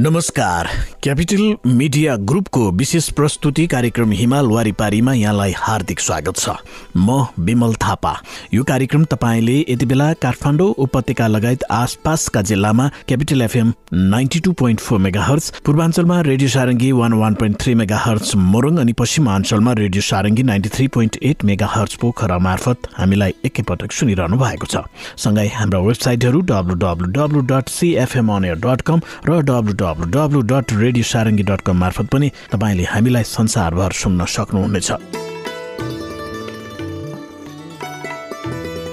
नमस्कार। 0.00 0.68
Capital 1.02 1.68
media 1.68 2.14
ग्रुपको 2.28 2.70
विशेष 2.72 3.08
प्रस्तुति 3.10 3.66
कार्यक्रम 3.66 4.12
हिमाल 4.12 4.46
वारिपारीमा 4.46 5.12
यहाँलाई 5.12 5.52
हार्दिक 5.56 6.00
स्वागत 6.00 6.36
छ। 6.36 6.50
म 6.96 7.26
विमल 7.38 7.74
थापा। 7.74 8.12
यो 8.54 8.62
कार्यक्रम 8.64 9.04
तपाईँले 9.04 9.58
यति 9.68 9.86
बेला 9.86 10.12
काठमाडौँ 10.22 10.68
उपत्यका 10.78 11.26
लगायत 11.26 11.64
आसपासका 11.70 12.42
जिल्लामा 12.42 12.88
Capital 13.08 13.42
FM 13.42 13.72
ninety 13.92 14.40
two 14.40 14.52
point 14.52 14.80
four 14.80 14.98
megahertz 15.24 15.52
पूर्वाञ्चलमा 15.66 16.20
Radio 16.20 16.48
Sarangi 16.48 16.90
one 16.92 17.12
one 17.20 17.34
point 17.34 17.60
three 17.60 17.74
megahertz 17.98 18.34
Morang 18.36 18.76
अनि 18.76 18.92
पश्चिमाञ्चलमा 19.02 19.72
Radio 19.82 20.02
Sarangi 20.02 20.42
ninety 20.42 20.68
three 20.76 20.88
point 20.96 21.18
eight 21.22 21.44
megahertz 21.74 21.94
Pokhara 22.00 22.38
मार्फत 22.48 22.88
हामीलाई 22.96 23.34
एकैपटक 23.44 23.92
सुनिरहनु 23.92 24.36
भएको 24.38 24.66
छ। 24.66 24.84
सँगै 25.18 25.46
हाम्रा 25.58 25.80
वेबसाइटहरू 25.80 26.40
W 26.48 26.74
W 26.86 27.12
W 27.12 27.40
dot 27.52 27.68
CFM 27.68 28.36
dot 28.56 28.80
com 28.82 29.00
र 29.28 29.40
W 29.42 29.88
W 29.90 30.06
W 30.06 30.40
dot 30.46 30.72
radio 30.78 31.04
Sarangi 31.04 31.42
dot 31.42 31.60
com 31.66 31.76
मार्फत 31.82 32.06
पनि 32.14 32.28
तपाईँले 32.54 32.84
हामीलाई 32.94 33.24
संसारभर 33.26 33.92
सुन्न 33.92 34.24
सक्नुहुनेछ। 34.30 34.90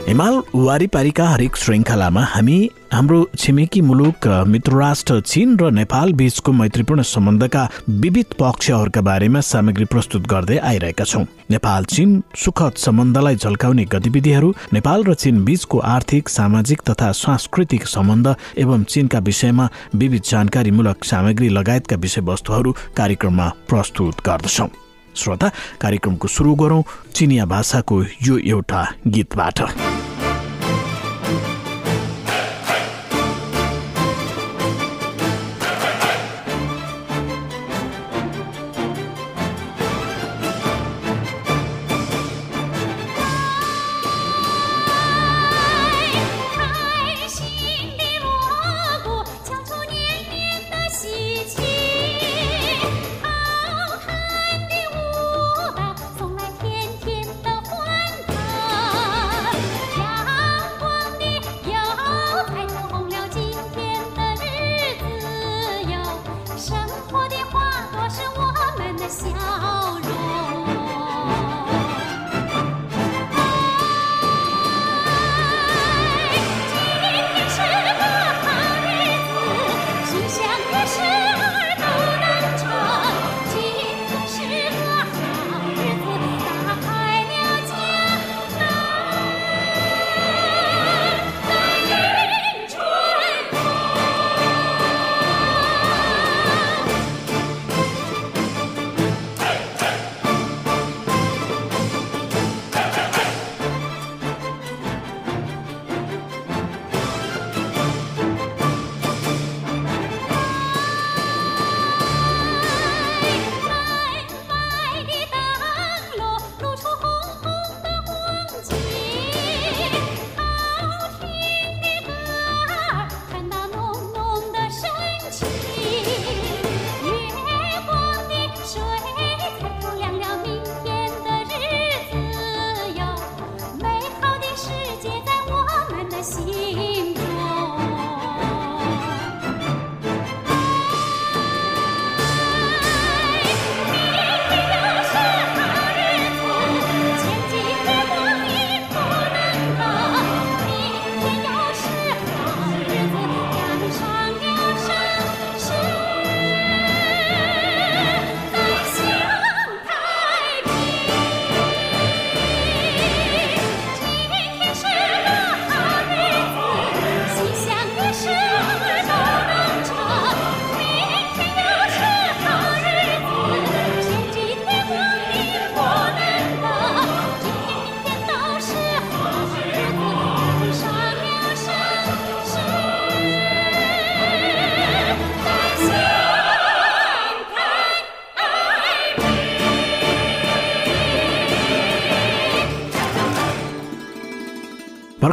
हिमाल 0.07 0.35
वारिपारीका 0.55 1.27
हरेक 1.29 1.55
श्रृङ्खलामा 1.57 2.21
हामी 2.33 2.57
हाम्रो 2.93 3.17
छिमेकी 3.39 3.81
मुलुक 3.81 4.27
मित्रराष्ट्र 4.47 5.19
चीन 5.21 5.57
र 5.59 5.71
नेपाल 5.71 6.13
बीचको 6.21 6.51
मैत्रीपूर्ण 6.51 7.01
सम्बन्धका 7.03 7.67
विविध 8.05 8.33
पक्षहरूका 8.39 9.01
बारेमा 9.01 9.41
सामग्री 9.41 9.85
प्रस्तुत 9.85 10.27
गर्दै 10.29 10.57
आइरहेका 10.69 11.03
छौँ। 11.03 11.25
नेपाल 11.51 11.85
चीन 11.91 12.23
सुखद 12.45 12.79
सम्बन्धलाई 12.85 13.35
झल्काउने 13.35 13.85
गतिविधिहरू 13.91 14.53
नेपाल 14.73 15.03
र 15.03 15.13
चीन 15.19 15.43
बीचको 15.43 15.79
आर्थिक 15.89 16.29
सामाजिक 16.29 16.87
तथा 16.89 17.11
सांस्कृतिक 17.25 17.87
सम्बन्ध 17.89 18.35
एवं 18.57 18.83
चीनका 18.87 19.19
विषयमा 19.27 19.69
विविध 19.95 20.23
जानकारीमूलक 20.31 21.03
सामग्री 21.03 21.49
लगायतका 21.49 21.95
विषयवस्तुहरू 21.99 22.75
कार्यक्रममा 22.97 23.53
प्रस्तुत 23.69 24.25
गर्दछौँ। 24.25 24.69
श्रोता 25.17 25.51
कार्यक्रमको 25.81 26.27
सुरु 26.27 26.55
गरौँ 26.55 26.83
चिनिया 27.15 27.45
भाषाको 27.45 28.03
यो 28.23 28.37
एउटा 28.37 28.81
गीतबाट। 29.07 29.61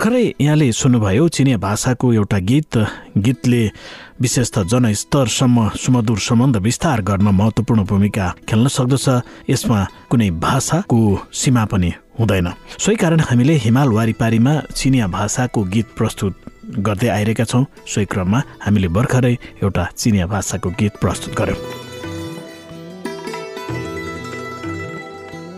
れ 0.00 0.35
यहाँले 0.41 0.70
सुन्नुभयो 0.73 1.29
चिनिया 1.29 1.56
भाषाको 1.58 2.12
एउटा 2.12 2.38
गीत 2.38 2.76
गीतले 3.19 3.62
विशेष 4.20 4.50
त 4.50 4.64
जनस्तरसम्म 4.64 5.69
सुमधुर 5.76 6.19
सम्बन्ध 6.19 6.56
विस्तार 6.56 7.02
गर्न 7.02 7.29
महत्त्वपूर्ण 7.29 7.85
भूमिका 7.85 8.26
खेल्न 8.49 8.69
सक्दछ। 8.69 9.06
यसमा 9.50 9.85
कुनै 10.11 10.31
भाषाको 10.41 10.99
सीमा 11.32 11.64
पनि 11.69 11.93
हुँदैन। 12.19 12.49
सोही 12.81 12.96
कारण 12.96 13.20
हामीले 13.20 13.55
हिमाल 13.61 13.88
वारिपारीमा 13.93 14.55
चिनिया 14.73 15.06
भाषाको 15.12 15.62
गीत 15.62 15.87
प्रस्तुत 15.97 16.35
गर्दै 16.81 17.08
आइरहेका 17.08 17.44
छौँ। 17.44 17.64
सोही 17.85 18.06
क्रममा 18.08 18.43
हामीले 18.64 18.88
भर्खरै 18.88 19.37
एउटा 19.62 19.85
चिनिया 19.97 20.26
भाषाको 20.26 20.70
गीत 20.81 20.97
प्रस्तुत 20.97 21.35
गर्यौँ। 21.37 21.83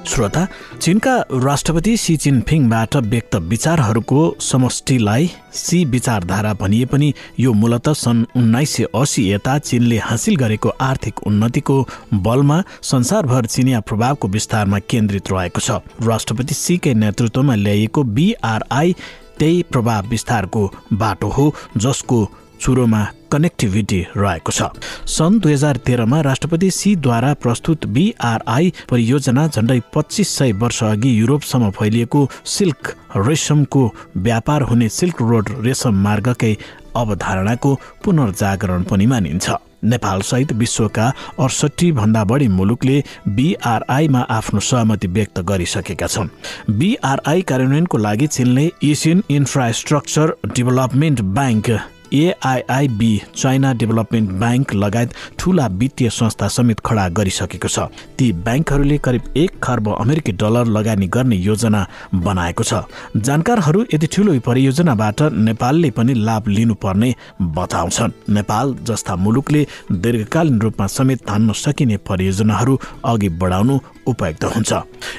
श्रोता 0.09 0.47
चीनका 0.81 1.15
राष्ट्रपति 1.33 1.97
सी 1.97 2.17
जिनपिङबाट 2.17 2.97
व्यक्त 2.97 3.35
विचारहरूको 3.35 4.37
समष्टिलाई 4.41 5.31
सी 5.53 5.85
विचारधारा 5.85 6.53
भनिए 6.55 6.85
पनि 6.85 7.13
यो 7.41 7.53
मूलत 7.53 7.89
सन् 7.89 8.25
उन्नाइस 8.37 8.77
सय 8.77 8.87
असी 8.95 9.31
यता 9.31 9.59
चीनले 9.59 9.99
हासिल 9.99 10.37
गरेको 10.37 10.69
आर्थिक 10.81 11.23
उन्नतिको 11.27 11.77
बलमा 12.15 12.63
संसारभर 12.83 13.47
चिनिया 13.47 13.81
प्रभावको 13.81 14.29
विस्तारमा 14.29 14.79
केन्द्रित 14.79 15.33
रहेको 15.33 15.61
छ। 15.61 15.71
राष्ट्रपति 16.07 16.55
सीकै 16.55 16.95
नेतृत्वमा 16.95 17.55
ल्याइएको 17.55 18.03
बिआरआई 18.03 18.97
त्यही 19.39 19.63
प्रभाव 19.63 20.07
विस्तारको 20.07 20.73
बाटो 20.93 21.29
हो 21.29 21.55
जसको 21.77 22.29
चुरोमा 22.61 23.07
कनेक्टिभिटी 23.33 24.01
रहेको 24.17 24.53
छ। 24.53 24.63
सन् 25.09 25.41
दुई 25.41 25.53
हजार 25.53 25.77
तेह्रमा 25.87 26.21
राष्ट्रपति 26.21 26.71
सीद्वारा 26.71 27.33
प्रस्तुत 27.35 27.87
बिआरआई 27.87 28.73
परियोजना 28.91 29.47
झण्डै 29.49 29.81
पच्चिस 29.95 30.37
सय 30.39 30.53
वर्ष 30.53 30.83
अघि 30.85 31.19
युरोपसम्म 31.21 31.71
फैलिएको 31.71 32.29
सिल्क 32.47 32.95
रेशमको 33.17 33.93
व्यापार 34.17 34.63
हुने 34.63 34.89
सिल्क 34.89 35.23
रोड 35.23 35.49
रेशम 35.61 36.03
मार्गकै 36.03 36.57
अवधारणाको 36.97 37.75
पुनर्जागरण 38.05 38.83
पनि 38.83 39.07
मानिन्छ। 39.07 39.51
नेपालसहित 39.85 40.53
विश्वका 40.53 41.07
अडसठी 41.39 41.91
भन्दा 41.93 42.23
बढी 42.25 42.47
मुलुकले 42.49 43.03
बिआरआईमा 43.29 44.21
आफ्नो 44.31 44.61
सहमति 44.61 45.09
व्यक्त 45.09 45.41
गरिसकेका 45.41 46.07
छन्। 46.07 46.29
बिआरआई 46.71 47.43
कार्यान्वयनको 47.43 47.99
लागि 47.99 48.27
चीनले 48.27 48.71
Asian 48.85 49.23
infrastructure 49.31 50.35
development 50.47 51.21
bank 51.37 51.71
AIIB 52.13 53.11
China 53.37 53.73
development 53.73 54.31
bank 54.31 54.75
लगायत 54.75 55.13
ठूला 55.39 55.67
वित्तीय 55.67 56.11
संस्था 56.11 56.49
समेत 56.49 56.81
खडा 56.81 57.09
गरिसकेको 57.09 57.69
छ। 57.69 57.79
ती 58.19 58.33
ब्याङ्कहरूले 58.33 58.99
करिब 58.99 59.23
एक 59.37 59.59
खर्ब 59.63 59.89
अमेरिकी 59.95 60.33
डलर 60.33 60.67
लगानी 60.67 61.07
गर्ने 61.07 61.37
योजना 61.37 61.87
बनाएको 62.15 62.63
छ। 62.63 62.75
जानकारहरू 63.17 63.85
यति 63.95 64.07
ठूलो 64.07 64.39
परियोजनाबाट 64.41 65.23
नेपालले 65.47 65.91
पनि 65.91 66.15
लाभ 66.15 66.49
लिनुपर्ने 66.49 67.15
बताउँछन्। 67.41 68.13
नेपाल 68.31 68.75
जस्ता 68.83 69.17
मुलुकले 69.17 69.67
दीर्घकालीन 69.93 70.61
रूपमा 70.61 70.87
समेत 70.87 71.27
धान्न 71.29 71.53
सकिने 71.53 71.97
परियोजनाहरू 72.07 72.79
अघि 73.05 73.29
बढाउनु 73.29 73.79
उपयुक्त 74.07 74.45
हुन्छ। 74.45 74.73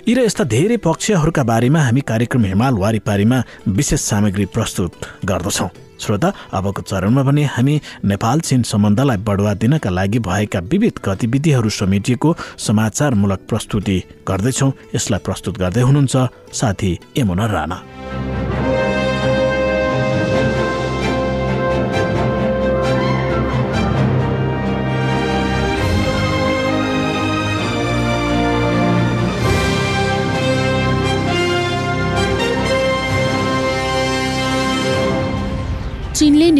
यी 0.08 0.14
र 0.14 0.20
यस्ता 0.26 0.44
धेरै 0.44 0.78
पक्षहरूका 0.78 1.44
बारेमा 1.44 1.82
हामी 1.82 2.02
कार्यक्रम 2.02 2.46
हिमाल 2.46 2.74
वारिपारीमा 2.78 3.44
विशेष 3.68 4.02
सामग्री 4.02 4.46
प्रस्तुत 4.46 4.92
गर्दछौँ। 5.26 5.70
श्रोता 6.00 6.34
अबको 6.54 6.82
चरणमा 6.82 7.24
भने 7.24 7.44
हामी 7.44 7.82
नेपाल 8.06 8.40
चीन 8.40 8.64
सम्बन्धलाई 8.64 9.18
बढुवा 9.18 9.54
दिनका 9.54 9.90
लागि 9.90 10.20
भएका 10.20 10.60
विविध 10.60 11.00
गतिविधिहरू 11.06 11.70
समेटिएको 11.70 12.36
समाचारमूलक 12.58 13.48
प्रस्तुति 13.50 13.98
गर्दैछौँ। 14.28 14.72
यसलाई 14.96 15.20
प्रस्तुत 15.26 15.58
गर्दै 15.58 15.82
हुनुहुन्छ 15.82 16.16
साथी 16.54 16.92
यमुना 17.18 17.46
राणा। 17.46 17.78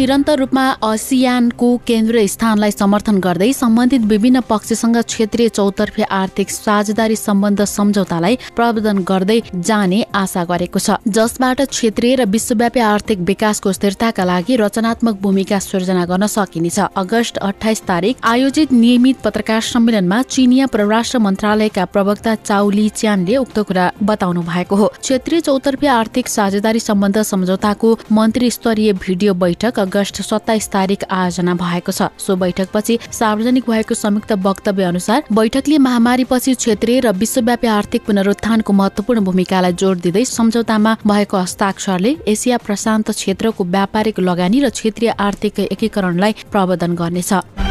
निरन्तर 0.08 0.38
रूपमा 0.38 0.64
असियानको 0.88 1.68
केन्द्रीय 1.86 2.26
स्थानलाई 2.32 2.70
समर्थन 2.72 3.16
गर्दै 3.20 3.52
सम्बन्धित 3.52 4.02
विभिन्न 4.08 4.40
पक्षसँग 4.48 4.96
क्षेत्रीय 5.04 5.48
चौतर्फी 5.48 6.02
आर्थिक 6.10 6.50
साझेदारी 6.50 7.16
सम्बन्ध 7.16 7.60
सम्झौतालाई 7.68 8.36
प्रवर्धन 8.56 8.98
गर्दै 9.10 9.38
जाने 9.68 10.00
आशा 10.20 10.44
गरेको 10.50 10.78
छ। 10.78 10.96
जसबाट 11.16 11.60
क्षेत्रीय 11.68 12.14
र 12.16 12.24
विश्वव्यापी 12.26 12.80
आर्थिक 12.80 13.18
विकासको 13.28 13.72
स्थिरताका 13.72 14.24
लागि 14.24 14.56
रचनात्मक 14.56 15.20
भूमिका 15.20 15.58
सृजना 15.60 16.04
गर्न 16.08 16.26
सकिनेछ। 16.26 16.78
अगस्त 16.96 17.38
अठाइस 17.50 17.82
तारिक 17.84 18.24
आयोजित 18.32 18.72
नियमित 18.72 19.20
पत्रकार 19.24 19.60
सम्मेलनमा 19.68 20.22
चिनिया 20.30 20.66
परराष्ट्र 20.72 21.18
मन्त्रालयका 21.18 21.84
प्रवक्ता 21.92 22.34
चाउली 22.48 22.88
च्यानले 22.96 23.36
उक्त 23.44 23.58
कुरा 23.68 23.90
बताउनु 24.08 24.46
भएको 24.48 24.76
हो। 24.76 24.88
क्षेत्रीय 25.04 25.40
चौतर्फी 25.42 25.92
आर्थिक 25.98 26.28
साझेदारी 26.28 26.80
सम्बन्ध 26.80 27.22
सम्झौताको 27.34 27.94
मन्त्री 28.12 28.50
स्तरीय 28.50 28.92
भिडियो 29.04 29.34
बैठक 29.44 29.84
अगस्त 29.98 30.22
सत्ताइस 30.22 30.68
तारिक 30.70 31.04
आयोजना 31.10 31.54
भएको 31.56 31.92
छ। 31.92 32.08
सो 32.16 32.36
बैठकपछि 32.36 32.98
सार्वजनिक 33.10 33.64
भएको 33.66 33.94
संयुक्त 33.96 34.32
वक्तव्य 34.40 34.84
अनुसार 34.84 35.24
बैठकले 35.32 35.78
महामारीपछि 35.78 36.54
क्षेत्रीय 36.54 37.00
र 37.00 37.12
विश्वव्यापी 37.18 37.66
आर्थिक 37.68 38.02
पुनरुत्थानको 38.06 38.72
महत्वपूर्ण 38.72 39.24
भूमिकालाई 39.24 39.72
जोड 39.74 40.00
दिँदै 40.00 40.24
सम्झौतामा 40.26 40.96
भएको 41.06 41.36
हस्ताक्षरले 41.36 42.16
एसिया 42.28 42.58
प्रशान्त 42.66 43.10
क्षेत्रको 43.10 43.64
व्यापारिक 43.66 44.20
लगानी 44.20 44.60
र 44.60 44.70
क्षेत्रीय 44.70 45.10
आर्थिक 45.20 45.60
एकीकरणलाई 45.68 46.32
प्रवर्धन 46.52 46.94
गर्नेछ। 46.94 47.67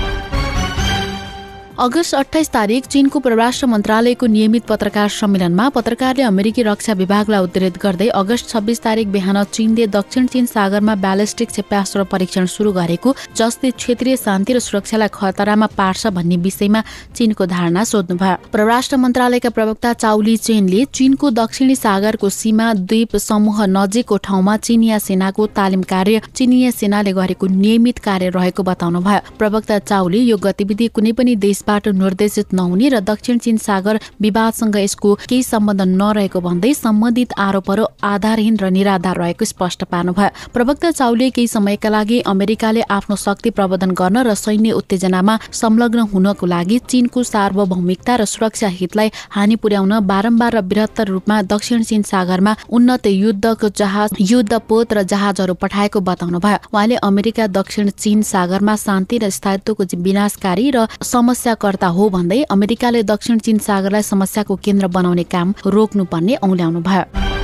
अगस्त 1.79 2.15
अठाइस 2.15 2.49
तारिक 2.49 2.85
चीनको 2.85 3.19
परराष्ट्र 3.19 3.67
मन्त्रालयको 3.67 4.25
नियमित 4.25 4.63
पत्रकार 4.65 5.09
सम्मेलनमा 5.09 5.67
पत्रकारले 5.69 6.23
अमेरिकी 6.23 6.61
रक्षा 6.63 6.93
विभागलाई 6.93 7.43
उद्धृत 7.43 7.77
गर्दै 7.77 8.07
अगस्त 8.17 8.49
छब्बिस 8.49 8.81
तारिक 8.81 9.11
बिहान 9.11 9.43
चीनले 9.45 9.85
दक्षिण 9.87 10.25
चीन 10.25 10.45
सागरमा 10.47 10.95
ब्यालिस्टिक 10.97 11.49
क्षेपास्त्र 11.49 12.03
परीक्षण 12.13 12.45
सुरु 12.45 12.71
गरेको 12.73 13.13
जसले 13.37 13.71
क्षेत्रीय 13.73 14.15
शान्ति 14.17 14.53
र 14.53 14.59
सुरक्षालाई 14.59 15.09
खतरामा 15.13 15.67
पार्छ 15.77 16.07
भन्ने 16.17 16.37
विषयमा 16.47 16.81
चीनको 17.15 17.45
धारणा 17.45 17.83
सोध्नुभयो। 17.83 18.49
परराष्ट्र 18.53 18.97
मन्त्रालयका 18.97 19.49
प्रवक्ता 19.49 19.93
चाउली 19.95 20.35
चेनले 20.39 20.83
चीनको 20.93 21.29
दक्षिणी 21.41 21.75
सागरको 21.75 22.29
सीमा 22.31 22.73
द्वीप 22.89 23.15
समूह 23.19 23.65
नजिकको 23.67 24.17
ठाउँमा 24.25 24.57
चिनिया 24.65 24.97
सेनाको 24.99 25.47
तालिम 25.53 25.85
कार्य 25.85 26.21
चिनिया 26.33 26.71
सेनाले 26.73 27.13
गरेको 27.13 27.53
नियमित 27.53 27.99
कार्य 28.09 28.33
रहेको 28.33 28.63
बताउनुभयो। 28.63 29.37
प्रवक्ता 29.37 29.79
चाउले 29.85 30.25
यो 30.25 30.37
गतिविधि 30.41 30.87
कुनै 30.89 31.11
पनि 31.13 31.35
देश 31.47 31.63
बाट 31.67 31.87
निर्देशित 31.95 32.53
नहुने 32.53 32.89
र 32.89 32.99
दक्षिण 33.03 33.37
चीन 33.37 33.57
सागर 33.57 33.99
विवादसँग 34.21 34.75
यसको 34.77 35.13
केही 35.29 35.43
सम्बन्ध 35.43 35.81
नरहेको 35.93 36.39
भन्दै 36.41 36.73
सम्बन्धित 36.75 37.33
आरोपहरू 37.37 37.85
आधारहीन 38.03 38.57
र 38.57 38.69
निराधार 38.71 39.17
रहेको 39.17 39.45
स्पष्ट 39.45 39.83
पार्नुभयो। 39.91 40.29
प्रवक्ता 40.53 40.91
चाउले 40.91 41.29
केही 41.29 41.47
समयका 41.47 41.89
लागि 41.89 42.19
अमेरिकाले 42.27 42.81
आफ्नो 42.89 43.15
शक्ति 43.17 43.49
प्रवर्धन 43.57 43.91
गर्न 43.99 44.17
र 44.27 44.33
सैन्य 44.37 44.71
उत्तेजनामा 44.79 45.37
संलग्न 45.53 45.99
हुनको 46.13 46.45
लागि 46.45 46.77
चीनको 46.87 47.23
सार्वभौमिकता 47.25 48.15
र 48.15 48.25
सुरक्षा 48.27 48.67
हितलाई 48.77 49.11
हानि 49.35 49.55
पुर्याउन 49.57 49.93
बारम्बार 50.07 50.55
र 50.55 50.61
बृहत्तर 50.71 51.07
रूपमा 51.07 51.41
दक्षिण 51.53 51.83
चीन 51.83 52.01
सागरमा 52.03 52.55
उन्नत 52.69 53.07
युद्धको 53.07 53.69
जहाज 53.77 54.09
युद्धपोत 54.21 54.93
र 54.93 55.03
जहाजहरू 55.11 55.53
पठाएको 55.61 55.99
बताउनु 56.01 56.39
भयो 56.39 56.57
उहाँले 56.73 56.95
अमेरिका 57.03 57.47
दक्षिण 57.51 57.89
चीन 57.97 58.21
सागरमा 58.23 58.75
शान्ति 58.77 59.17
र 59.17 59.29
स्थायित्वको 59.29 59.83
विनाशकारी 59.97 60.69
र 60.71 60.85
समस्या 61.03 61.53
समस्याकर्ता 61.57 61.87
हो 61.89 62.09
भन्दै 62.09 62.41
अमेरिकाले 62.49 63.01
दक्षिण 63.03 63.37
चीन 63.39 63.57
सागरलाई 63.59 64.01
समस्याको 64.03 64.55
केन्द्र 64.61 64.87
बनाउने 64.93 65.23
काम 65.25 65.53
रोक्नुपर्ने 65.67 66.35
औल्याउनु 66.43 66.81
भयो 66.81 67.36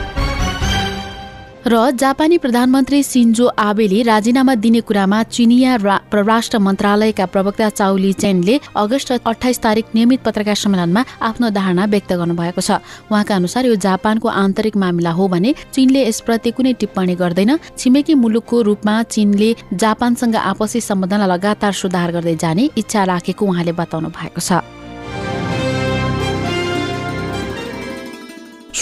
र 1.66 1.92
जापानी 1.96 2.38
प्रधानमन्त्री 2.38 3.02
सिन्जो 3.04 3.46
आबेले 3.48 4.02
राजीनामा 4.04 4.54
दिने 4.56 4.80
कुरामा 4.84 5.22
चिनिया 5.32 5.78
परराष्ट्र 6.12 6.60
मन्त्रालयका 6.60 7.26
प्रवक्ता 7.26 7.70
चाउली 7.70 8.12
चेनले 8.14 8.60
अगस्त 8.76 9.12
अठाइस 9.24 9.60
तारिक 9.64 9.96
नियमित 9.96 10.24
पत्रकार 10.24 10.56
सम्मेलनमा 10.56 11.04
आफ्नो 11.24 11.50
धारणा 11.56 11.86
व्यक्त 11.88 12.12
गर्नुभएको 12.14 12.62
छ। 12.62 12.84
उहाँका 13.08 13.36
अनुसार 13.36 13.66
यो 13.66 13.76
जापानको 13.80 14.28
आन्तरिक 14.28 14.76
मामिला 14.76 15.12
हो 15.16 15.28
भने 15.32 15.56
चीनले 15.72 16.04
यसप्रति 16.04 16.52
कुनै 16.52 16.74
टिप्पणी 16.84 17.16
गर्दैन। 17.16 17.58
छिमेकी 17.80 18.14
मुलुकको 18.20 18.62
रूपमा 18.62 19.02
चीनले 19.16 19.56
जापानसँग 19.74 20.36
आपसी 20.36 20.82
सम्बन्धलाई 20.84 21.32
लगातार 21.32 21.72
सुधार 21.72 22.12
गर्दै 22.12 22.36
जाने 22.44 22.70
इच्छा 22.76 23.04
राखेको 23.08 23.46
उहाँले 23.46 23.72
बताउनु 23.72 24.10
भएको 24.12 24.42
छ। 24.44 24.83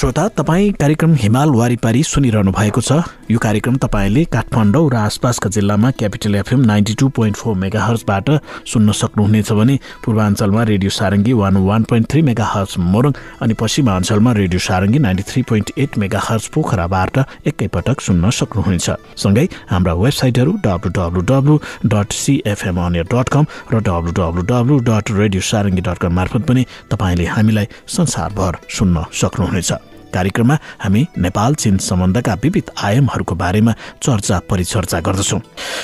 श्रोता 0.02 0.28
तपाईँ 0.34 0.72
कार्यक्रम 0.82 1.14
हिमाल 1.14 1.50
वारिपारी 1.54 2.02
सुनिरहनु 2.04 2.52
भएको 2.52 2.82
छ। 2.82 3.06
यो 3.30 3.38
कार्यक्रम 3.38 3.76
तपाईँले 3.78 4.24
काठमाडौँ 4.34 4.90
र 4.90 4.96
आसपासका 4.98 5.50
जिल्लामा 5.54 5.92
Capital 5.94 6.36
FM 6.36 6.62
ninety 6.66 6.94
two 6.98 7.10
point 7.14 7.38
four 7.38 7.56
mega 7.56 7.82
हर्सबाट 7.86 8.30
सुन्न 8.66 8.92
सक्नुहुनेछ 8.98 9.52
भने 9.54 9.78
पूर्वाञ्चलमा 10.02 10.64
Radio 10.64 10.90
Sarangi 10.90 11.34
one 11.38 11.58
one 11.62 11.84
point 11.86 12.10
three 12.10 12.22
megahertz 12.46 12.78
Morang 12.82 13.14
अनि 13.46 13.54
पश्चिमाञ्चलमा 13.62 14.32
Radio 14.42 14.60
Sarangi 14.60 15.00
ninety 15.06 15.24
three 15.30 15.42
point 15.46 15.72
eight 15.78 15.98
megahertz 16.24 16.48
पोखराबाट 16.50 17.18
एकैपटक 17.54 18.02
सुन्न 18.02 18.30
सक्नुहुनेछ। 18.40 18.90
सँगै 19.22 19.46
हाम्रा 19.70 19.94
वेबसाइटहरू 20.02 20.58
W 20.66 20.92
W 20.98 21.22
W 21.30 21.60
dot 21.94 22.18
CFM 22.24 22.82
अनियर 22.88 23.06
dot 23.14 23.30
com 23.30 23.46
र 23.70 23.86
W 23.86 24.18
W 24.18 24.50
W 24.50 24.80
dot 24.90 25.14
radio 25.22 25.42
Sarangi 25.52 25.82
dot 25.86 25.98
com 26.02 26.14
मार्फत 26.18 26.50
पनि 26.50 26.66
तपाईँले 26.90 27.26
हामीलाई 27.38 27.68
संसारभर 28.00 28.62
सुन्न 28.80 29.06
सक्नुहुनेछ। 29.22 29.91
कार्यक्रममा 30.14 30.58
हामी 30.80 31.06
नेपाल 31.18 31.56
चीन 31.56 31.78
सम्बन्धका 31.78 32.34
विविध 32.44 32.72
आयामहरूको 32.84 33.36
बारेमा 33.36 33.74
चर्चा 34.04 34.40
परिचर्चा 34.50 35.00
गर्दछौँ। 35.00 35.40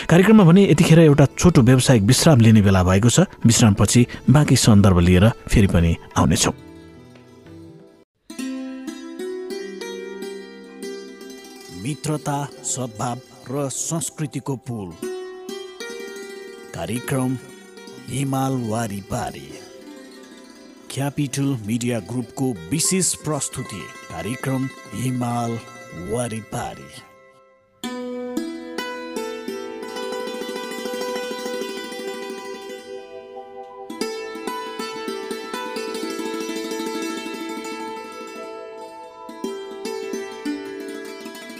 कार्यक्रममा 0.10 0.44
भने 0.44 0.64
यतिखेर 0.72 1.00
एउटा 1.00 1.26
छोटो 1.40 1.62
व्यावसायिक 1.62 2.04
विश्राम 2.04 2.40
लिने 2.40 2.62
बेला 2.62 2.84
भएको 2.84 3.10
छ। 3.10 3.20
विश्रामपछि 3.46 4.06
बाँकी 4.30 4.56
सन्दर्भ 4.56 5.00
लिएर 5.00 5.30
फेरि 5.48 5.68
पनि 5.68 5.96
आउनेछौँ। 6.18 6.54
मित्रता 11.84 12.38
सद्भाव 12.64 13.20
र 13.52 13.70
संस्कृतिको 13.70 14.56
पुल। 14.68 14.90
कार्यक्रम 16.76 17.38
हिमाल 18.10 18.54
वारी 18.68 19.02
पारी। 19.02 19.48
क्यापिटल 20.92 21.58
मिडिया 21.68 22.00
ग्रुपको 22.00 22.52
विशेष 22.72 23.14
प्रस्तुति 23.16 23.82
कार्यक्रम 24.10 24.68
हिमाल 24.94 25.60
वारिपारी। 26.12 26.90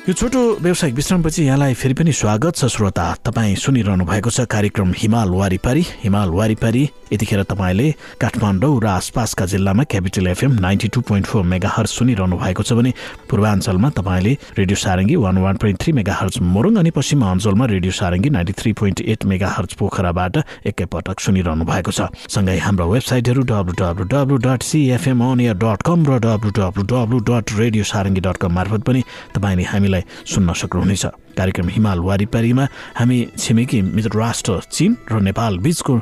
यो 0.08 0.14
छोटो 0.14 0.42
व्यावसायिक 0.64 0.96
विश्रामपछि 0.96 1.44
यहाँलाई 1.44 1.74
फेरि 1.76 1.94
पनि 1.94 2.12
स्वागत 2.16 2.56
छ 2.56 2.66
श्रोता। 2.72 3.06
तपाईँ 3.28 3.56
सुनिरहनु 3.60 4.06
भएको 4.08 4.30
छ 4.32 4.48
कार्यक्रम 4.48 4.94
हिमाल 4.98 5.30
वारिपारी। 5.36 5.84
हिमाल 6.04 6.30
वारिपारी 6.32 6.84
यतिखेर 7.12 7.44
तपाईँले 7.44 7.92
काठमाडौँ 8.16 8.80
र 8.84 8.88
आसपासका 8.88 9.46
जिल्लामा 9.52 9.84
Capital 9.84 10.28
FM 10.28 10.52
ninety 10.64 10.88
two 10.96 11.02
point 11.04 11.28
four 11.28 11.44
megahertz 11.76 11.90
सुनिरहनु 11.92 12.38
भएको 12.40 12.64
छ 12.64 12.74
भने 12.80 12.94
पूर्वाञ्चलमा 13.28 13.90
तपाईँले 14.00 14.34
Radio 14.58 14.78
Sarangi 14.80 15.16
one 15.20 15.38
one 15.44 15.56
point 15.60 15.82
three 15.84 15.92
megahertz 16.16 16.40
Morang 16.56 16.76
अनि 16.80 16.92
पश्चिम 16.96 17.28
अञ्चलमा 17.28 17.66
Radio 17.68 17.92
Sarangi 18.00 18.30
ninety 18.32 18.54
three 18.64 18.74
point 18.80 19.02
eight 19.12 19.26
megahertz 19.60 19.74
पोखराबाट 19.76 20.38
एकैपटक 20.72 21.20
सुनिरहनु 21.20 21.66
भएको 21.68 21.92
छ। 21.92 22.08
सँगै 22.32 22.58
हाम्रो 22.64 22.88
वेबसाइटहरू 22.96 23.44
W 23.44 23.76
W 23.76 24.08
W 24.16 24.38
dot 24.48 24.64
CFM 24.72 25.20
dot 25.52 25.84
com 25.84 26.00
र 26.08 26.20
W 26.24 26.52
W 26.56 26.84
W 26.96 27.20
dot 27.28 27.46
radio 27.60 27.84
Sarangi 27.84 28.22
dot 28.24 28.38
com 28.40 28.56
मार्फत 28.56 28.88
पनि 28.88 29.04
तपाईँले 29.36 29.68
हामीलाई 29.76 29.96
तपाईँलाई 29.98 30.26
सुन्न 30.34 30.54
सक्नुहुनेछ। 30.54 31.06
कार्यक्रम 31.38 31.68
हिमाल 31.70 32.00
वारिपारीमा 32.00 32.66
हामी 32.96 33.18
छिमेकी 33.38 33.82
मित्र 33.82 34.12
राष्ट्र 34.18 34.60
चीन 34.72 34.98
र 35.12 35.20
नेपाल 35.22 35.58
बीचको 35.60 35.94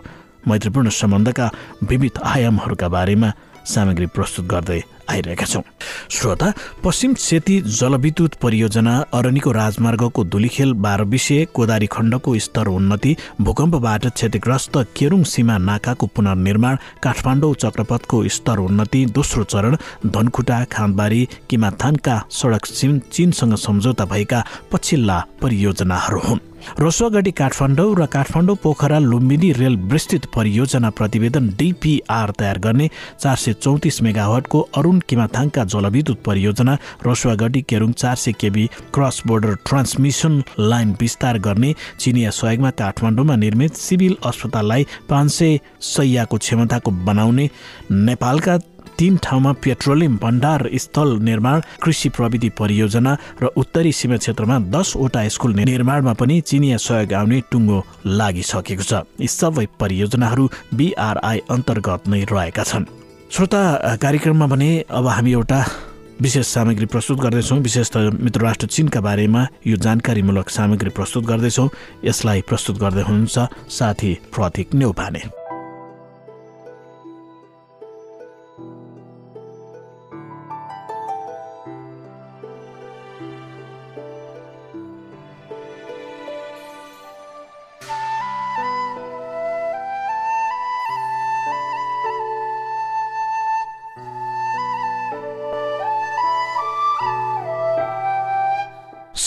मैत्रीपूर्ण 0.48 0.90
सम्बन्धका 0.90 1.46
विविध 1.84 2.16
आयामहरूका 2.24 2.88
बारेमा 2.88 3.30
सामग्री 3.66 4.08
प्रस्तुत 4.08 4.46
गर्दै 4.46 4.82
आइरहेका 5.10 5.46
छौँ। 5.46 5.64
श्रोता 6.10 6.54
पश्चिम 6.84 7.14
सेती 7.20 7.60
जलविद्युत 7.80 8.34
परियोजना 8.36 8.94
अरनीको 9.14 9.52
राजमार्गको 9.52 10.24
बाह्र 10.76 11.04
विषय 11.06 11.46
कोदारी 11.54 11.88
खण्डको 11.88 12.38
स्तर 12.40 12.68
उन्नति 12.68 13.16
भूकम्पबाट 13.42 14.08
क्षतिग्रस्त 14.08 14.78
केरुङ 14.98 15.24
सीमा 15.24 15.58
नाकाको 15.58 16.08
पुनर्निर्माण 16.08 16.78
काठमाडौँ 17.04 17.54
चक्रपथको 17.56 18.24
स्तर 18.30 18.60
उन्नति 18.60 19.06
दोस्रो 19.06 19.44
चरण 19.44 19.78
धनखुटा 20.06 20.64
खाँदबारी 20.72 21.28
किमाथानका 21.50 22.22
सडक 22.32 22.66
चीनसँग 23.12 23.56
सम्झौता 23.58 24.06
भएका 24.06 24.44
पछिल्ला 24.72 25.24
परियोजनाहरू 25.42 26.20
हुन्। 26.20 26.55
रसुवागढी 26.79 27.31
काठमाडौँ 27.31 27.95
र 27.95 28.05
काठमाडौँ 28.07 28.55
पोखरा 28.63 29.00
लुम्बिनी 29.01 29.51
रेल 29.53 29.75
विस्तृत 29.91 30.25
परियोजना 30.36 30.89
प्रतिवेदन 30.89 31.48
डिपिआर 31.57 32.31
तयार 32.39 32.57
गर्ने 32.60 32.89
चार 33.19 33.36
सय 33.36 33.53
चौतिस 33.55 34.01
मेगावाटको 34.01 34.60
अरुण 34.77 35.00
किमाथाङका 35.10 35.63
जलविद्युत 35.65 36.24
परियोजना 36.25 36.77
रसुवागढी 37.07 37.62
केरुङ 37.69 37.91
चार 37.93 38.15
सय 38.15 38.31
KV 38.41 38.65
cross 38.93 39.22
border 39.27 39.55
transmission 39.67 40.41
line 40.60 40.95
विस्तार 41.01 41.39
गर्ने 41.39 41.74
चिनिया 42.00 42.29
सहयोगमा 42.31 42.69
काठमाडौँमा 42.79 43.36
निर्मित 43.36 43.75
सिभिल 43.77 44.15
अस्पताललाई 44.25 44.86
पाँच 45.10 45.31
सय 45.31 45.60
सयको 45.93 46.38
क्षमताको 46.38 46.91
बनाउने 47.05 47.50
नेपालका 47.91 48.57
तीन 48.98 49.18
ठाउँमा 49.24 49.52
पेट्रोलियम 49.64 50.18
भण्डार 50.18 50.70
स्थल 50.75 51.10
निर्माण 51.22 51.62
कृषि 51.84 52.10
प्रविधि 52.10 52.50
परियोजना 52.60 53.18
र 53.42 53.46
उत्तरी 53.58 53.92
सीमा 53.92 54.18
क्षेत्रमा 54.18 54.60
दसवटा 54.72 55.28
स्कुल 55.28 55.54
निर्माणमा 55.56 56.14
पनि 56.14 56.40
चिनिया 56.42 56.78
सहयोग 56.78 57.14
आउने 57.14 57.42
टुङ्गो 57.52 57.80
लागिसकेको 58.08 58.84
छ। 58.84 58.94
यी 59.20 59.28
सबै 59.28 59.66
परियोजनाहरू 59.80 60.50
बिआरआई 60.74 61.40
अन्तर्गत 61.50 62.08
नै 62.08 62.24
रहेका 62.32 62.64
छन्। 62.64 62.86
श्रोता 63.32 63.62
कार्यक्रममा 64.02 64.48
भने 64.48 64.70
अब 64.90 65.08
हामी 65.08 65.32
एउटा 65.34 65.60
विशेष 66.22 66.48
सामग्री 66.48 66.86
प्रस्तुत 66.86 67.20
गर्दैछौँ। 67.20 67.60
विशेष 67.60 67.90
त 67.92 67.98
मित्र 68.16 68.42
राष्ट्र 68.42 68.68
चिनका 68.68 69.02
बारेमा 69.02 69.42
यो 69.68 69.75
जानकारीमूलक 69.75 70.50
सामग्री 70.50 70.90
प्रस्तुत 70.96 71.24
गर्दैछौँ। 71.25 71.70
यसलाई 72.06 72.42
प्रस्तुत 72.48 72.78
गर्दै 72.80 73.04
हुनुहुन्छ 73.04 73.38
साथी 73.70 74.14
प्रतीक 74.36 74.74
नेउपाने 74.74 75.22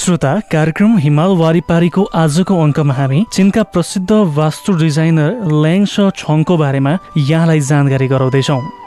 श्रोता 0.09 0.31
कार्यक्रम 0.53 0.97
हिमाल 0.99 1.33
वारिपारीको 1.37 2.03
आजको 2.21 2.55
अङ्कमा 2.62 2.95
हामी 2.95 3.19
चिनका 3.33 3.62
प्रसिद्ध 3.75 4.11
वास्तु 4.38 4.73
डिजाइनर 4.83 5.53
ल्याङ 5.53 5.85
छङको 6.17 6.57
बारेमा 6.65 6.99
यहाँलाई 7.29 7.61
जानकारी 7.69 8.09
गराउँदैछौँ। 8.09 8.78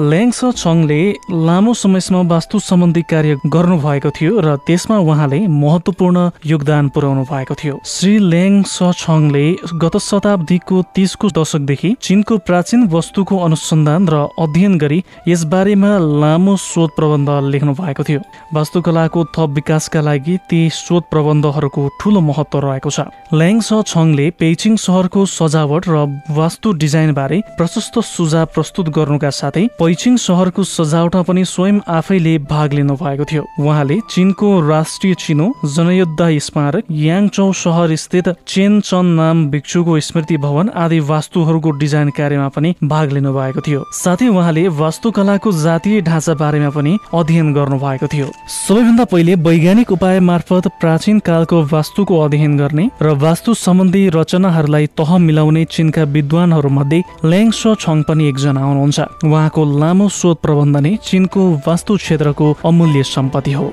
ल्याङ्स 0.00 0.38
छङले 0.56 0.98
लामो 1.46 1.72
समयसम्म 1.74 2.28
वास्तु 2.28 2.58
सम्बन्धी 2.58 3.02
कार्य 3.02 3.36
गर्नुभएको 3.46 4.10
थियो 4.16 4.40
र 4.40 4.56
त्यसमा 4.66 4.96
उहाँले 4.96 5.40
महत्वपूर्ण 5.46 6.18
योगदान 6.46 6.88
पुर्याउनु 6.88 7.24
भएको 7.28 7.54
थियो। 7.54 7.74
श्री 7.84 8.12
ल्याङ 8.32 8.62
छङले 8.64 9.44
गत 9.76 9.96
शताब्दीको 10.00 10.76
तिसको 10.96 11.28
दशकदेखि 11.36 11.90
चिनको 12.00 12.38
प्राचीन 12.48 12.86
वस्तुको 12.88 13.36
अनुसन्धान 13.46 14.08
र 14.08 14.16
अध्ययन 14.40 14.78
गरी 14.78 15.02
यसबारेमा 15.28 15.92
लामो 16.22 16.56
शोध 16.56 16.90
प्रबन्ध 16.96 17.28
लेख्नु 17.52 17.72
भएको 17.74 18.02
थियो। 18.08 18.20
वास्तुकलाको 18.56 19.24
थप 19.36 19.50
विकासका 19.60 20.00
लागि 20.00 20.38
ती 20.48 20.60
शोध 20.80 21.02
प्रबन्धहरूको 21.12 21.82
ठूलो 22.00 22.20
महत्व 22.30 22.58
रहेको 22.64 22.90
छ। 22.90 23.04
ल्याङ 23.36 23.60
छङले 23.60 24.30
पेइचिङ 24.40 24.80
सहरको 24.80 25.26
सजावट 25.28 25.92
र 25.92 26.08
वास्तु 26.40 26.72
डिजाइन 26.80 27.12
बारे 27.12 27.42
प्रशस्त 27.60 28.00
सुझाव 28.06 28.46
प्रस्तुत 28.56 28.88
गर्नुका 28.96 29.30
साथै 29.34 29.68
पैचिङ 29.90 30.16
सहरको 30.22 30.62
सजावटमा 30.62 31.22
पनि 31.26 31.42
स्वयं 31.44 31.78
आफैले 31.90 32.32
भाग 32.46 32.72
लिनु 32.72 32.94
भएको 32.96 33.24
थियो। 33.30 33.42
उहाँले 33.58 33.96
चिनको 34.10 34.48
राष्ट्रिय 34.68 35.14
चिनो 35.18 35.46
जनयुद्ध 35.66 36.28
स्मारक 36.46 36.84
याङचौ 36.94 37.46
सहर 37.52 37.94
स्थित 37.96 38.28
चेन 38.46 38.80
चन 38.80 39.06
नाम 39.18 39.38
भिक्षुको 39.50 39.98
स्मृति 40.00 40.36
भवन 40.36 40.68
आदि 40.82 40.98
वास्तुहरूको 41.10 41.70
डिजाइन 41.80 42.10
कार्यमा 42.10 42.48
पनि 42.48 42.74
भाग 42.84 43.12
लिनु 43.12 43.32
भएको 43.34 43.60
थियो। 43.60 43.80
साथै 43.94 44.28
उहाँले 44.28 44.66
वास्तुकलाको 44.78 45.52
जातीय 45.58 46.00
ढाँचा 46.00 46.34
बारेमा 46.34 46.70
पनि 46.70 46.92
अध्ययन 47.14 47.52
गर्नु 47.54 47.78
भएको 47.78 48.06
थियो। 48.06 48.30
सबैभन्दा 48.58 49.04
पहिले 49.10 49.34
वैज्ञानिक 49.42 49.92
उपाय 49.92 50.20
मार्फत 50.20 50.70
प्राचीन 50.80 51.18
कालको 51.26 51.62
वास्तुको 51.74 52.20
अध्ययन 52.20 52.56
गर्ने 52.58 52.86
र 53.02 53.16
वास्तु 53.26 53.54
सम्बन्धी 53.56 54.08
रचनाहरूलाई 54.14 54.86
तह 54.94 55.18
मिलाउने 55.18 55.64
चिनका 55.74 56.04
विद्वानहरू 56.14 56.70
मध्ये 56.78 57.02
ल्याङ 57.26 57.50
छङ 57.50 58.02
पनि 58.06 58.28
एकजना 58.28 58.62
हुनुहुन्छ। 58.62 58.98
उहाँको 59.26 59.64
लामो 59.80 60.06
शोध 60.14 60.36
प्रबन्ध 60.44 60.76
नै 60.84 60.90
चिनको 61.08 61.42
वास्तु 61.66 61.92
क्षेत्रको 61.96 62.46
अमूल्य 62.68 63.02
सम्पत्ति 63.10 63.52
हो। 63.52 63.66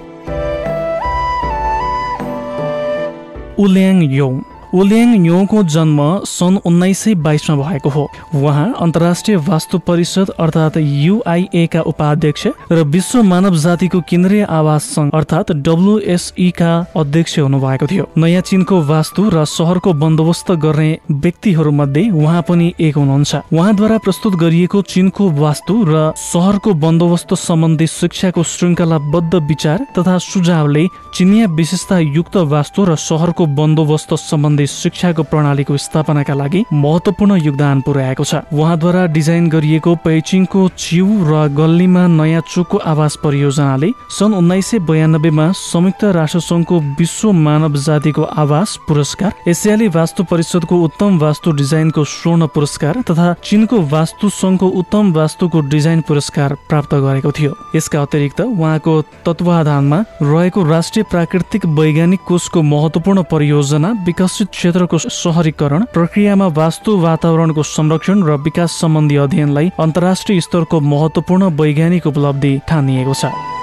उल्याङ 3.63 3.97
यौङ 4.17 4.33
ओल्याङ 4.77 5.09
न्योको 5.17 5.61
जन्म 5.73 5.99
सन् 6.27 6.57
उन्नाइस 6.65 6.99
सय 6.99 7.13
बाइसमा 7.17 7.55
भएको 7.57 7.89
हो। 7.89 8.03
उहाँ 8.35 8.73
अन्तर्राष्ट्रिय 8.79 9.37
वास्तु 9.47 9.77
परिषद 9.87 10.29
अर्थात् 10.39 10.77
युआइएका 10.77 11.81
उपाध्यक्ष 11.91 12.47
र 12.71 12.83
विश्व 12.85 13.21
मानव 13.23 13.55
जातिको 13.57 14.01
केन्द्रीय 14.09 14.43
आवास 14.49 14.83
सङ्घ 14.95 15.09
अर्थात् 15.13 15.51
डब्लुएसईका 15.67 16.71
अध्यक्ष 16.95 17.37
हुनुभएको 17.39 17.87
थियो। 17.87 18.05
नयाँ 18.17 18.41
चिनको 18.41 18.81
वास्तु 18.83 19.29
र 19.33 19.45
सहरको 19.47 19.93
बन्दोबस्त 20.03 20.51
गर्ने 20.65 20.89
व्यक्तिहरू 21.11 21.71
मध्ये 21.71 22.09
उहाँ 22.11 22.41
पनि 22.49 22.73
एक 22.79 22.95
हुनुहुन्छ। 22.97 23.35
उहाँद्वारा 23.53 23.97
प्रस्तुत 24.05 24.35
गरिएको 24.35 24.81
चिनको 24.93 25.29
वास्तु 25.41 25.75
र 25.89 26.11
सहरको 26.27 26.73
बन्दोबस्त 26.85 27.33
सम्बन्धी 27.39 27.87
शिक्षाको 27.89 28.43
श्रृङ्खलाबद्ध 28.45 29.33
विचार 29.49 29.87
तथा 29.97 30.17
सुझावले 30.27 30.85
चिनिया 31.15 31.47
विशेषता 31.55 31.99
युक्त 32.13 32.37
वास्तु 32.53 32.85
र 32.85 32.95
सहरको 32.99 33.45
बन्दोबस्त 33.57 34.13
सम्बन्धी 34.21 34.65
शिक्षाको 34.67 35.23
प्रणालीको 35.23 35.77
स्थापनाका 35.77 36.33
लागि 36.33 36.63
महत्वपूर्ण 36.73 37.35
योगदान 37.41 37.81
पुर्याएको 37.81 38.23
छ। 38.23 38.35
उहाँद्वारा 38.53 39.05
डिजाइन 39.07 39.49
गरिएको 39.49 39.95
पेचिङको 40.05 40.67
चिउ 40.77 41.07
र 41.29 41.47
गल्लीमा 41.57 42.07
नयाँ 42.07 42.41
चोकको 42.47 42.77
आवास 42.77 43.15
परियोजनाले 43.23 43.91
सन् 44.09 44.33
उन्नाइस 44.33 44.65
सय 44.67 44.79
बयानब्बेमा 44.79 45.51
संयुक्त 45.53 46.03
राष्ट्रसङ्घको 46.17 46.79
विश्व 46.99 47.31
मानव 47.31 47.75
जातिको 47.77 48.23
आवास 48.37 48.77
पुरस्कार 48.87 49.49
एसियाली 49.49 49.87
वास्तु 49.87 50.23
परिषदको 50.23 50.75
उत्तम 50.83 51.19
वास्तु 51.19 51.51
डिजाइनको 51.51 52.03
स्वर्ण 52.05 52.47
पुरस्कार 52.47 53.01
तथा 53.09 53.33
चिनको 53.43 53.81
वास्तु 53.93 54.29
सङ्घको 54.29 54.67
उत्तम 54.79 55.11
वास्तुको 55.13 55.61
डिजाइन 55.69 56.01
पुरस्कार 56.01 56.53
प्राप्त 56.69 56.95
गरेको 56.95 57.31
थियो। 57.31 57.51
यसका 57.75 58.01
अतिरिक्त 58.01 58.41
उहाँको 58.41 59.01
तत्वाधानमा 59.25 59.99
रहेको 60.21 60.63
राष्ट्रिय 60.63 61.03
प्राकृतिक 61.11 61.65
वैज्ञानिक 61.77 62.19
कोषको 62.27 62.61
महत्वपूर्ण 62.63 63.23
परियोजना 63.31 63.89
विकसित 64.05 64.46
क्षेत्रको 64.51 64.97
सहरीकरण 64.97 65.85
प्रक्रियामा 65.93 66.47
वास्तु 66.59 66.97
वातावरणको 66.97 67.63
संरक्षण 67.63 68.23
र 68.23 68.37
विकास 68.45 68.79
सम्बन्धी 68.81 69.15
अध्ययनलाई 69.25 69.71
अन्तर्राष्ट्रिय 69.79 70.41
स्तरको 70.41 70.79
महत्वपूर्ण 70.93 71.43
वैज्ञानिक 71.59 72.07
उपलब्धि 72.07 72.53
ठानिएको 72.69 73.13
छ। 73.13 73.56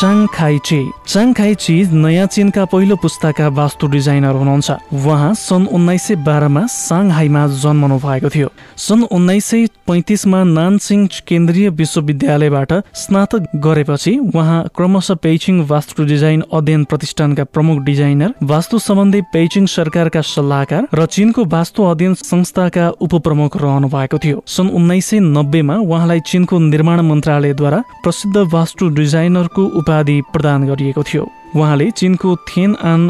चाङ 0.00 0.26
खाइची 0.34 0.78
चाङ 1.06 1.32
खाइची 1.32 1.74
नयाँ 1.94 2.26
चीनका 2.26 2.64
पहिलो 2.66 2.96
पुस्ताका 2.98 3.48
वास्तु 3.58 3.86
डिजाइनर 3.86 4.34
हुनुहुन्छ। 4.34 4.70
उहाँ 4.90 5.34
सन् 5.38 5.66
उन्नाइस 5.70 6.02
सय 6.02 6.14
बाह्रमा 6.26 6.62
साङहाईमा 6.66 7.42
जन्मनु 7.62 7.98
भएको 8.02 8.28
थियो। 8.34 8.48
सन् 8.76 9.04
उन्नाइस 9.16 9.44
सय 9.46 9.66
पैँतिसमा 9.86 10.42
नानसिङ 10.50 11.06
केन्द्रीय 11.28 11.68
विश्वविद्यालयबाट 11.80 12.72
स्नातक 13.02 13.46
गरेपछि 13.66 14.12
उहाँ 14.34 14.58
क्रमशः 14.76 15.14
पेइचिङ 15.22 15.62
वास्तु 15.70 16.04
डिजाइन 16.04 16.42
अध्ययन 16.52 16.84
प्रतिष्ठानका 16.90 17.44
प्रमुख 17.54 17.78
डिजाइनर 17.86 18.34
वास्तु 18.50 18.78
सम्बन्धी 18.78 19.20
पेइचिङ 19.32 19.66
सरकारका 19.76 20.20
सल्लाहकार 20.32 20.88
र 20.94 21.06
चीनको 21.06 21.44
वास्तु 21.54 21.84
अध्ययन 21.92 22.14
संस्थाका 22.24 22.88
उपप्रमुख 22.98 23.56
रहनु 23.62 23.88
भएको 23.94 24.18
थियो। 24.18 24.42
सन् 24.48 24.74
उन्नाइस 24.74 25.06
सय 25.06 25.20
नब्बेमा 25.30 25.76
उहाँलाई 25.86 26.20
चीनको 26.26 26.58
निर्माण 26.66 27.00
मन्त्रालयद्वारा 27.12 27.82
प्रसिद्ध 28.02 28.36
वास्तु 28.52 28.88
डिजाइनरको 28.98 29.62
उपाधि 29.84 30.20
प्रदान 30.32 30.66
गरिएको 30.66 31.02
थियो। 31.02 31.30
उहाँले 31.54 31.90
चिनको 31.90 32.34
थेन 32.50 32.74
आन 32.82 33.00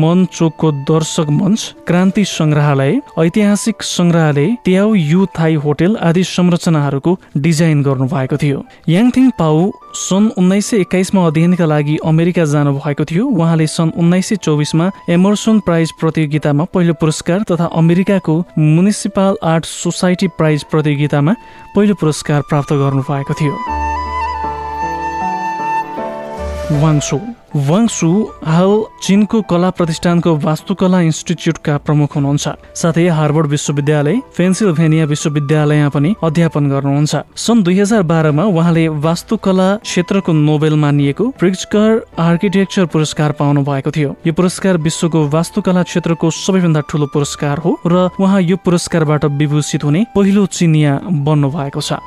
मन 0.00 0.24
चोकको 0.32 0.70
दर्शक 0.88 1.28
मञ्च 1.30 1.84
क्रान्ति 1.86 2.24
सङ्ग्रहालय 2.24 2.92
ऐतिहासिक 3.20 3.82
सङ्ग्रहालय 3.84 4.46
ट्याउ 4.64 4.94
यु 4.94 5.26
थाई 5.38 5.54
होटेल 5.64 5.96
आदि 6.00 6.22
संरचनाहरूको 6.24 7.12
डिजाइन 7.36 7.82
गर्नुभएको 7.82 8.36
थियो। 8.36 8.64
याङथिङ 8.88 9.28
पाउ 9.38 9.70
सन् 10.00 10.30
उन्नाइस 10.38 10.66
सय 10.66 10.80
एक्काइसमा 10.80 11.26
अध्ययनका 11.26 11.66
लागि 11.66 11.96
अमेरिका 12.04 12.44
जानुभएको 12.44 13.04
थियो। 13.04 13.26
उहाँले 13.26 13.66
सन् 13.66 13.92
उन्नाइस 14.00 14.28
सय 14.28 14.36
चौबिसमा 14.36 14.90
एमर्सन 15.10 15.60
प्राइज 15.60 15.92
प्रतियोगितामा 16.00 16.64
पहिलो 16.72 16.94
पुरस्कार 16.94 17.44
तथा 17.50 17.66
अमेरिकाको 17.74 18.38
म्युनिसिपल 18.58 19.36
आर्ट 19.44 19.64
सोसाइटी 19.66 20.28
प्राइज 20.40 20.64
प्रतियोगितामा 20.72 21.36
पहिलो 21.76 21.94
पुरस्कार 22.00 22.42
प्राप्त 22.48 22.72
गर्नुभएको 22.72 23.34
थियो। 23.34 23.89
वाङसु 26.70 27.16
वाङसु 27.68 28.08
हाल 28.46 28.72
चिनको 29.02 29.40
कला 29.50 29.70
प्रतिष्ठानको 29.78 30.34
वास्तुकला 30.44 31.00
इन्स्टिच्युटका 31.00 31.76
प्रमुख 31.86 32.14
हुनुहुन्छ। 32.16 32.46
साथै 32.80 33.06
हार्वर्ड 33.10 33.46
विश्वविद्यालय 33.46 34.16
पेन्सिल्भेनिया 34.36 35.04
विश्वविद्यालयमा 35.04 35.88
पनि 35.88 36.14
अध्यापन 36.22 36.68
गर्नुहुन्छ। 36.70 37.14
सन् 37.36 37.62
दुई 37.64 37.78
हजार 37.80 38.02
बाह्रमा 38.06 38.44
उहाँले 38.54 38.86
वास्तुकला 39.02 39.68
क्षेत्रको 39.82 40.32
नोबेल 40.32 40.74
मानिएको 40.78 41.24
प्रिक्चकर 41.40 41.88
आर्किटेक्चर 42.28 42.86
पुरस्कार 42.86 43.32
पाउनु 43.32 43.66
भएको 43.66 43.90
थियो। 43.90 44.14
यो 44.26 44.32
पुरस्कार 44.32 44.76
विश्वको 44.78 45.26
वास्तुकला 45.28 45.82
क्षेत्रको 45.82 46.30
सबैभन्दा 46.30 46.80
ठुलो 46.86 47.06
पुरस्कार 47.10 47.58
हो 47.58 47.78
र 47.82 48.08
उहाँ 48.14 48.40
यो 48.42 48.56
पुरस्कारबाट 48.62 49.24
विभूषित 49.42 49.84
हुने 49.84 50.06
पहिलो 50.14 50.46
चिनिया 50.46 50.92
बन्नु 51.26 51.50
भएको 51.50 51.80
छ। 51.82 51.98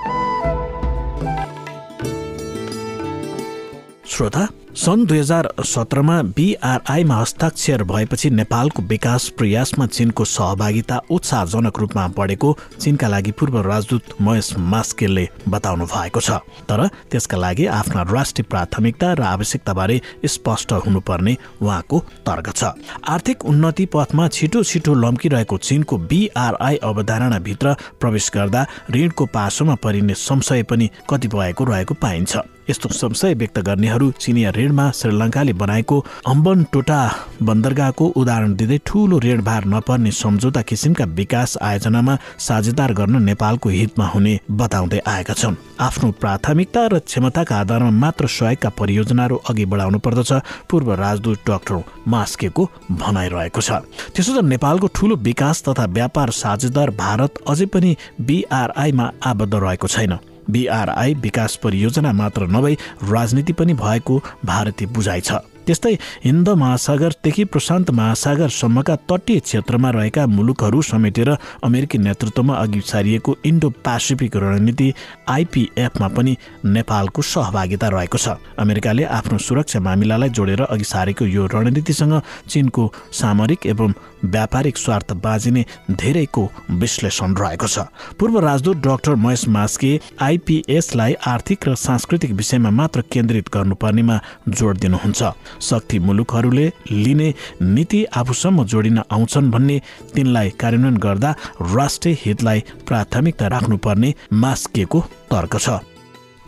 श्रोता 4.14 4.48
सन् 4.78 5.06
दुई 5.08 5.18
हजार 5.18 5.48
सत्रमा 5.66 6.22
बिआरआईमा 6.38 7.16
हस्ताक्षर 7.16 7.84
भएपछि 7.84 8.30
नेपालको 8.30 8.82
विकास 8.90 9.28
प्रयासमा 9.38 9.86
चिनको 9.88 10.26
सहभागिता 10.26 11.00
उत्साहजनक 11.10 11.80
रूपमा 11.80 12.08
बढेको 12.18 12.56
चिनका 12.80 13.08
लागि 13.08 13.32
पूर्व 13.32 13.60
राजदूत 13.70 14.14
महेश 14.22 14.54
मास्केलले 14.74 15.28
बताउनु 15.50 15.86
भएको 15.86 16.20
छ। 16.20 16.38
तर 16.70 16.88
त्यसका 17.12 17.38
लागि 17.38 17.66
आफ्ना 17.80 18.02
राष्ट्रिय 18.14 18.46
प्राथमिकता 18.50 19.14
र 19.14 19.22
आवश्यकताबारे 19.34 20.02
स्पष्ट 20.26 20.74
हुनुपर्ने 20.86 21.38
उहाँको 21.62 22.00
तर्क 22.26 22.54
छ। 22.54 22.74
आर्थिक 23.10 23.46
उन्नति 23.46 23.86
पथमा 23.94 24.28
छिटो 24.30 24.64
छिटो 24.64 24.94
लम्किरहेको 24.94 25.58
चिनको 25.58 25.98
बिआरआई 25.98 26.78
अवधारणाभित्र 26.84 27.76
प्रवेश 28.02 28.32
गर्दा 28.36 28.66
ऋणको 28.96 29.26
पासोमा 29.34 29.76
परिने 29.84 30.14
संशय 30.22 30.64
पनि 30.70 30.90
कतिपयको 31.10 31.64
रहेको 31.64 31.94
पाइन्छ। 32.02 32.38
यस्तो 32.70 32.90
संशय 32.92 33.34
व्यक्त 33.34 33.60
गर्नेहरू 33.60 34.10
चिनिया 34.20 34.52
ऋणमा 34.56 34.90
श्रीलङ्काले 34.92 35.54
बनाएको 35.54 35.98
अम्बन 36.28 36.64
टोटा 36.74 37.00
बन्दरगाहको 37.44 38.06
उदाहरण 38.16 38.54
दिँदै 38.56 38.78
ठूलो 38.88 39.20
ऋणभार 39.20 39.66
नपर्ने 39.66 40.12
सम्झौता 40.14 40.62
किसिमका 40.62 41.06
विकास 41.20 41.58
आयोजनामा 41.62 42.18
साझेदार 42.40 42.94
गर्न 42.94 43.22
नेपालको 43.24 43.70
हितमा 43.70 44.08
हुने 44.08 44.40
बताउँदै 44.52 45.00
आएका 45.08 45.34
छन्। 45.34 45.56
आफ्नो 45.80 46.12
प्राथमिकता 46.22 46.88
र 46.88 47.00
क्षमताका 47.04 47.60
आधारमा 47.60 47.92
मात्र 48.00 48.28
सहयोगका 48.30 48.70
परियोजनाहरू 48.80 49.36
अघि 49.50 49.66
बढाउनु 49.66 50.00
पर्दछ 50.00 50.32
पूर्व 50.70 50.94
राजदूत 50.96 51.40
डाक्टर 51.48 51.84
मास्केको 52.08 52.70
भनाइरहेको 52.92 53.62
छ। 53.62 53.72
त्यसो 54.16 54.32
त 54.34 54.46
नेपालको 54.46 54.88
ठूलो 54.96 55.16
विकास 55.20 55.64
तथा 55.68 55.86
व्यापार 55.92 56.30
साझेदार 56.32 56.90
भारत 56.96 57.44
अझै 57.48 57.66
पनि 57.74 57.96
बिआरआईमा 58.22 59.12
आबद्ध 59.26 59.54
रहेको 59.56 59.88
छैन। 59.88 60.14
बिआरआई 60.50 61.14
विकास 61.14 61.56
परियोजना 61.64 62.12
मात्र 62.12 62.48
नभई 62.50 62.78
राजनीति 63.04 63.54
पनि 63.54 63.74
भएको 63.74 64.22
भारतीय 64.46 64.88
बुझाइ 64.88 65.22
छ। 65.22 65.42
त्यस्तै 65.66 65.92
हिन्द 66.26 66.50
महासागरदेखि 66.50 67.44
प्रशान्त 67.46 67.92
महासागरसम्मका 67.92 68.96
तटीय 69.10 69.40
क्षेत्रमा 69.40 69.90
रहेका 69.90 70.26
मुलुकहरू 70.28 70.82
समेटेर 70.82 71.30
अमेरिकी 71.64 71.98
नेतृत्वमा 71.98 72.56
अघि 72.56 72.82
सारिएको 72.82 73.36
इन्डो 73.46 73.70
पेसिफिक 73.80 74.36
रणनीति 74.36 74.92
आइपिएफमा 75.30 76.08
पनि 76.08 76.36
नेपालको 76.66 77.22
सहभागिता 77.24 77.88
रहेको 77.90 78.18
छ। 78.18 78.36
अमेरिकाले 78.60 79.04
आफ्नो 79.08 79.38
सुरक्षा 79.40 79.80
मामिलालाई 79.80 80.30
जोडेर 80.30 80.62
अघि 80.64 80.84
सारेको 80.84 81.26
यो 81.26 81.46
रणनीतिसँग 81.48 82.22
चिनको 82.50 82.92
सामरिक 83.14 83.66
एवं 83.66 83.94
व्यापारिक 84.26 84.78
स्वार्थ 84.78 85.14
बाजिने 85.24 85.66
धेरैको 85.92 86.50
विश्लेषण 86.72 87.36
रहेको 87.36 87.68
छ। 87.68 87.80
पूर्व 88.20 88.40
राजदूत 88.40 88.78
डाक्टर 88.78 89.16
महेश 89.16 89.48
मास्के 89.48 90.00
आइपिएसलाई 90.22 91.14
आर्थिक 91.28 91.68
र 91.68 91.76
सांस्कृतिक 91.78 92.32
विषयमा 92.34 92.70
मात्र 92.72 93.02
केन्द्रित 93.12 93.50
गर्नुपर्नेमा 93.54 94.20
जोड 94.50 94.78
दिनुहुन्छ। 94.78 95.32
शक्ति 95.62 96.00
मुलुकहरूले 96.00 96.72
लिने 96.92 97.34
नीति 97.62 98.04
आफूसम्म 98.16 98.66
जोडिन 98.66 99.00
आउँछन् 99.00 99.52
भन्ने 99.52 99.82
तिनलाई 100.16 100.50
कार्यान्वयन 100.60 100.98
गर्दा 100.98 101.36
राष्ट्रिय 101.76 102.18
हितलाई 102.26 102.64
प्राथमिकता 102.88 103.48
राख्नुपर्ने 103.48 104.14
मास्केको 104.34 105.00
तर्क 105.32 105.58
छ। 105.58 105.80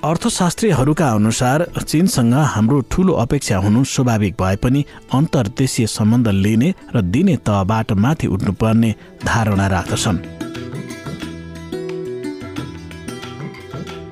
अर्थशास्त्रीहरूका 0.05 1.07
अनुसार 1.09 1.65
चीनसँग 1.81 2.33
हाम्रो 2.53 2.79
ठूलो 2.91 3.13
अपेक्षा 3.17 3.57
हुनु 3.57 3.83
स्वाभाविक 3.83 4.33
भए 4.41 4.55
पनि 4.61 4.83
अन्तर्देशीय 5.13 5.87
सम्बन्ध 5.87 6.27
लिने 6.27 6.73
र 6.95 7.01
दिने 7.01 7.35
तहबाट 7.41 7.91
माथि 7.97 8.27
उठ्नुपर्ने 8.27 8.93
धारणा 9.25 9.67
राख्दछन्। 9.67 10.17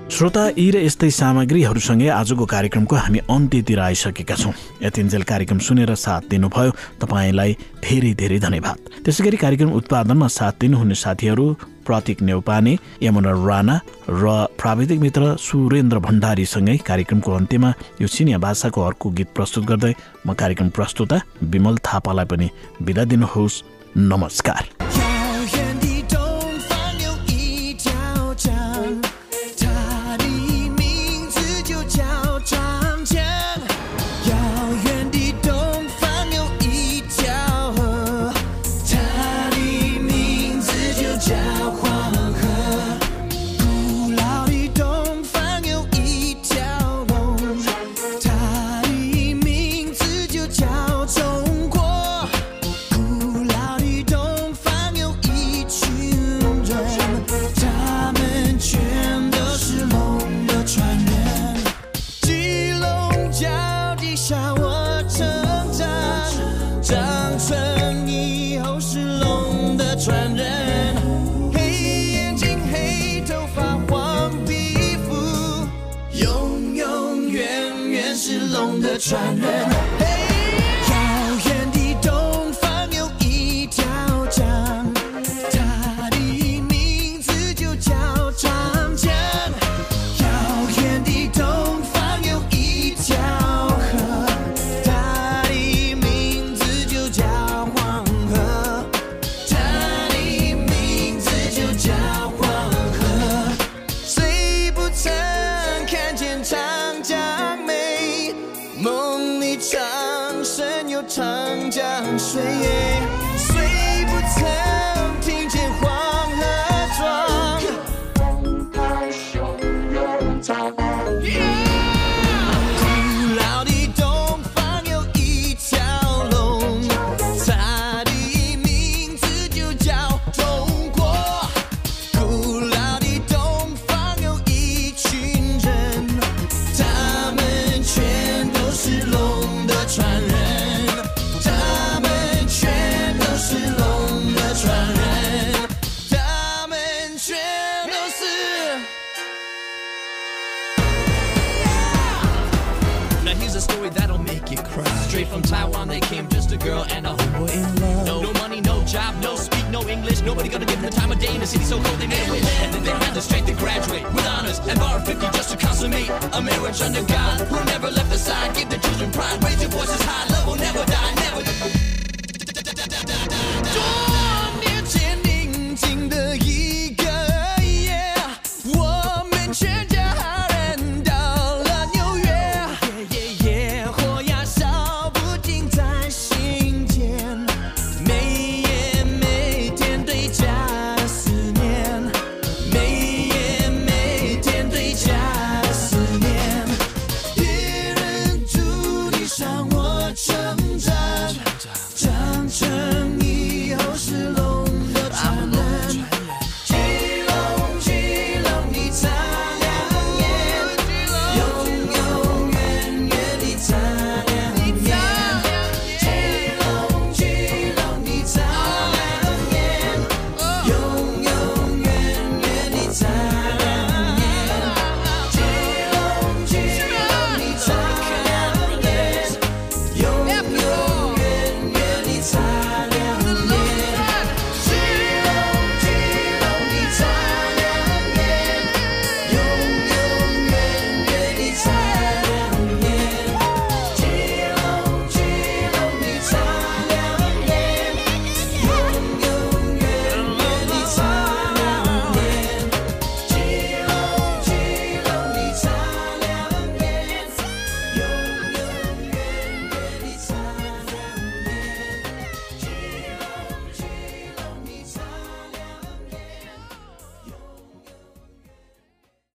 श्रोता 0.09 0.45
यी 0.57 0.69
र 0.71 0.81
यस्तै 0.81 1.09
सामग्रीहरूसँगै 1.11 2.07
आजको 2.09 2.45
कार्यक्रमको 2.45 2.95
हामी 2.95 3.19
अन्त्यतिर 3.29 3.79
आइसकेका 3.79 4.35
छौँ। 4.35 4.53
यतिन्जेल 4.81 5.23
कार्यक्रम 5.29 5.59
सुनेर 5.59 5.93
साथ 5.95 6.21
दिनुभयो। 6.29 6.71
तपाईँलाई 7.01 7.53
धेरै 7.85 8.13
धेरै 8.13 8.39
धन्यवाद। 8.39 8.77
त्यसै 9.05 9.23
गरी 9.23 9.37
कार्यक्रम 9.37 9.71
उत्पादनमा 9.77 10.27
साथ 10.39 10.53
दिनुहुने 10.61 10.95
साथीहरू 10.95 11.45
प्रतीक 11.85 12.21
नेउपाने 12.21 12.77
यमुना 13.03 13.31
राणा 13.47 13.75
र 14.09 14.23
प्राविधिक 14.59 14.99
मित्र 14.99 15.35
सुरेन्द्र 15.39 15.99
भण्डारीसँगै 15.99 16.77
कार्यक्रमको 16.87 17.31
अन्त्यमा 17.31 17.73
यो 18.01 18.07
चिनिया 18.07 18.37
भाषाको 18.37 18.81
अर्को 18.81 19.09
गीत 19.09 19.29
प्रस्तुत 19.35 19.63
गर्दै 19.65 19.93
म 20.27 20.33
कार्यक्रम 20.33 20.69
प्रस्तुता 20.69 21.21
विमल 21.43 21.77
थापालाई 21.85 22.25
पनि 22.25 22.49
बिदा 22.81 23.03
दिनुहोस्। 23.03 23.61
नमस्कार। 23.97 24.82